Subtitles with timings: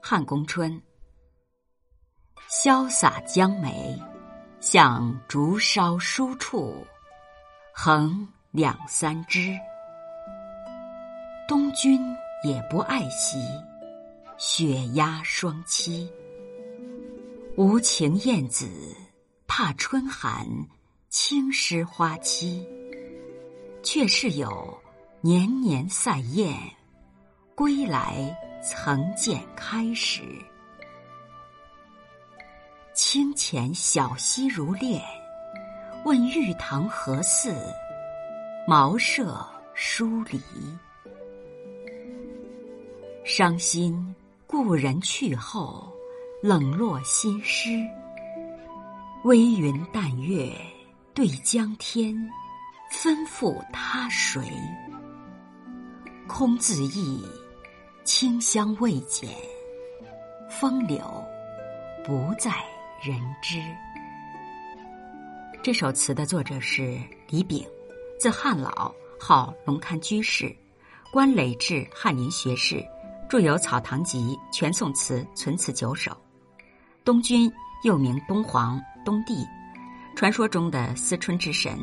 [0.00, 0.80] 汉宫春，
[2.48, 4.00] 潇洒江梅，
[4.60, 6.86] 向竹梢疏处，
[7.72, 9.58] 横两三枝。
[11.48, 12.00] 东君
[12.44, 13.38] 也不爱惜，
[14.38, 16.08] 雪压双栖。
[17.56, 18.68] 无情燕子，
[19.48, 20.46] 怕春寒，
[21.08, 22.64] 轻湿花期。
[23.82, 24.76] 却是有
[25.20, 26.52] 年年赛燕，
[27.56, 28.36] 归来。
[28.62, 30.22] 曾见开时，
[32.92, 35.00] 清浅小溪如练。
[36.04, 37.54] 问玉堂何似？
[38.66, 40.40] 茅舍疏篱。
[43.24, 44.12] 伤心
[44.48, 45.92] 故人去后，
[46.42, 47.70] 冷落新诗。
[49.22, 50.52] 微云淡月
[51.14, 52.12] 对江天，
[52.90, 54.42] 吩咐他谁？
[56.26, 57.24] 空自忆。
[58.06, 59.28] 清香未减，
[60.48, 61.02] 风流
[62.04, 62.52] 不在
[63.02, 63.60] 人知。
[65.60, 67.66] 这首词的作者是李炳，
[68.16, 70.54] 字汉老，号龙堪居士，
[71.10, 72.80] 官累至翰林学士，
[73.28, 74.20] 著有《草堂集》
[74.56, 76.12] 《全宋词》《存词九首》。
[77.04, 79.44] 东君又名东皇、东帝，
[80.14, 81.76] 传说中的思春之神，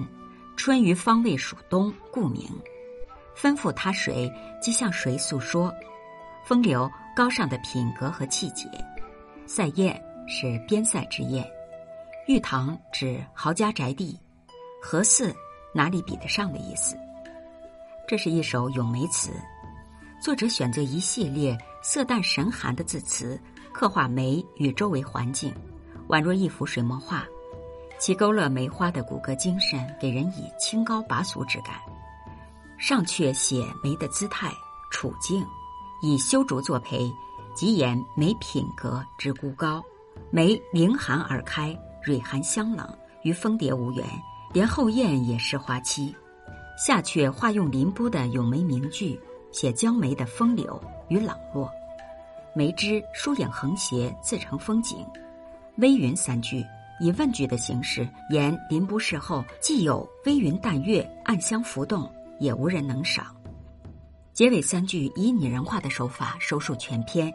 [0.55, 2.49] 春于方位属东，故名。
[3.35, 5.69] 吩咐他谁，即向谁诉说。
[6.43, 8.67] 风流高尚的品格和气节，
[9.47, 11.49] 赛宴是边塞之宴，
[12.27, 14.19] 玉堂指豪家宅地，
[14.81, 15.33] 何似
[15.73, 16.97] 哪里比得上的意思？
[18.05, 19.31] 这是一首咏梅词，
[20.21, 23.39] 作者选择一系列色淡神寒的字词，
[23.71, 25.53] 刻画梅与周围环境，
[26.09, 27.25] 宛若一幅水墨画，
[27.97, 31.75] 其勾勒梅花的骨骼精神，给人以清高拔俗之感。
[32.77, 34.51] 上阙写梅的姿态
[34.91, 35.41] 处境。
[36.05, 37.09] 以修竹作陪，
[37.55, 39.81] 即言梅品格之孤高。
[40.29, 42.85] 梅凌寒而开，蕊寒香冷，
[43.21, 44.05] 与蜂蝶无缘，
[44.51, 46.13] 连后燕也是花期。
[46.77, 49.17] 下阙化用林波的咏梅名句，
[49.53, 51.71] 写江梅的风流与冷落。
[52.53, 55.07] 梅枝疏影横斜，自成风景。
[55.77, 56.65] 微云三句
[56.99, 62.11] 以问句的形式言林波事后，既有微云淡月，暗香浮动，
[62.41, 63.33] 也无人能赏。
[64.33, 67.31] 结尾三句以拟人化的手法收束全篇，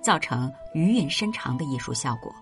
[0.00, 2.34] 造成余韵深长的艺术效果。